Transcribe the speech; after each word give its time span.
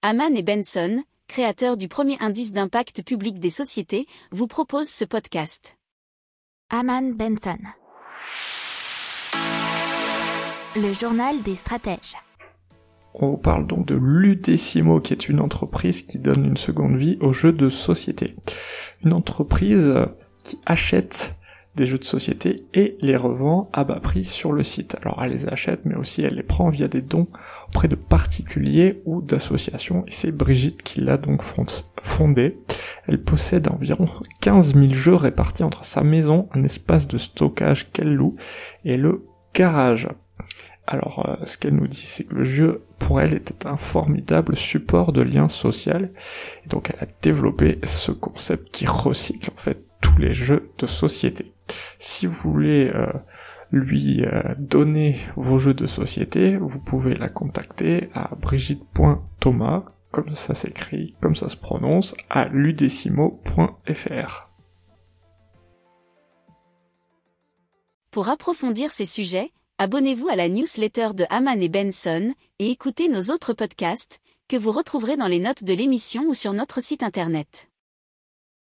Haman 0.00 0.36
et 0.36 0.44
Benson, 0.44 1.02
créateurs 1.26 1.76
du 1.76 1.88
premier 1.88 2.16
indice 2.20 2.52
d'impact 2.52 3.02
public 3.02 3.40
des 3.40 3.50
sociétés, 3.50 4.06
vous 4.30 4.46
proposent 4.46 4.88
ce 4.88 5.04
podcast. 5.04 5.76
Haman 6.70 7.14
Benson. 7.14 7.58
Le 10.76 10.92
journal 10.92 11.42
des 11.42 11.56
stratèges. 11.56 12.14
On 13.12 13.36
parle 13.36 13.66
donc 13.66 13.86
de 13.86 13.96
Ludecimo, 13.96 15.00
qui 15.00 15.14
est 15.14 15.28
une 15.28 15.40
entreprise 15.40 16.02
qui 16.02 16.20
donne 16.20 16.44
une 16.44 16.56
seconde 16.56 16.96
vie 16.96 17.18
aux 17.20 17.32
jeux 17.32 17.52
de 17.52 17.68
société. 17.68 18.36
Une 19.02 19.12
entreprise 19.12 19.92
qui 20.44 20.60
achète 20.64 21.34
des 21.78 21.86
jeux 21.86 21.98
de 21.98 22.04
société 22.04 22.66
et 22.74 22.98
les 23.00 23.16
revend 23.16 23.70
à 23.72 23.84
bas 23.84 24.00
prix 24.00 24.24
sur 24.24 24.52
le 24.52 24.64
site. 24.64 24.96
Alors 25.00 25.22
elle 25.22 25.30
les 25.30 25.46
achète 25.46 25.84
mais 25.84 25.94
aussi 25.94 26.22
elle 26.22 26.34
les 26.34 26.42
prend 26.42 26.70
via 26.70 26.88
des 26.88 27.02
dons 27.02 27.28
auprès 27.68 27.86
de 27.86 27.94
particuliers 27.94 29.00
ou 29.04 29.22
d'associations 29.22 30.04
et 30.06 30.10
c'est 30.10 30.32
Brigitte 30.32 30.82
qui 30.82 31.00
l'a 31.00 31.16
donc 31.16 31.42
fondée. 32.02 32.58
Elle 33.06 33.22
possède 33.22 33.68
environ 33.68 34.08
15 34.40 34.74
000 34.74 34.90
jeux 34.90 35.14
répartis 35.14 35.62
entre 35.62 35.84
sa 35.84 36.02
maison, 36.02 36.48
un 36.52 36.64
espace 36.64 37.06
de 37.06 37.16
stockage 37.16 37.90
qu'elle 37.92 38.12
loue 38.12 38.34
et 38.84 38.96
le 38.96 39.24
garage. 39.54 40.08
Alors, 40.86 41.26
euh, 41.28 41.44
ce 41.44 41.58
qu'elle 41.58 41.74
nous 41.74 41.86
dit, 41.86 42.06
c'est 42.06 42.24
que 42.24 42.34
le 42.34 42.44
jeu, 42.44 42.82
pour 42.98 43.20
elle, 43.20 43.34
était 43.34 43.66
un 43.66 43.76
formidable 43.76 44.56
support 44.56 45.12
de 45.12 45.20
lien 45.20 45.50
social. 45.50 46.10
Et 46.64 46.68
donc, 46.68 46.90
elle 46.90 47.06
a 47.06 47.10
développé 47.20 47.78
ce 47.84 48.10
concept 48.10 48.70
qui 48.70 48.86
recycle, 48.86 49.50
en 49.54 49.60
fait, 49.60 49.84
tous 50.00 50.16
les 50.16 50.32
jeux 50.32 50.70
de 50.78 50.86
société. 50.86 51.52
Si 51.98 52.26
vous 52.26 52.52
voulez 52.52 52.90
euh, 52.94 53.12
lui 53.72 54.24
euh, 54.24 54.54
donner 54.58 55.18
vos 55.36 55.58
jeux 55.58 55.74
de 55.74 55.86
société, 55.86 56.56
vous 56.56 56.80
pouvez 56.80 57.14
la 57.14 57.28
contacter 57.28 58.08
à 58.14 58.34
brigitte.thomas, 58.36 59.84
comme 60.10 60.34
ça 60.34 60.54
s'écrit, 60.54 61.14
comme 61.20 61.36
ça 61.36 61.48
se 61.48 61.56
prononce, 61.56 62.14
à 62.30 62.48
ludecimo.fr. 62.48 64.48
Pour 68.10 68.30
approfondir 68.30 68.90
ces 68.90 69.04
sujets, 69.04 69.52
abonnez-vous 69.78 70.28
à 70.28 70.36
la 70.36 70.48
newsletter 70.48 71.10
de 71.14 71.26
Haman 71.28 71.62
et 71.62 71.68
Benson 71.68 72.32
et 72.58 72.70
écoutez 72.70 73.08
nos 73.08 73.32
autres 73.32 73.52
podcasts 73.52 74.18
que 74.48 74.56
vous 74.56 74.72
retrouverez 74.72 75.16
dans 75.16 75.26
les 75.26 75.40
notes 75.40 75.62
de 75.62 75.74
l'émission 75.74 76.24
ou 76.26 76.34
sur 76.34 76.54
notre 76.54 76.82
site 76.82 77.02
internet. 77.02 77.68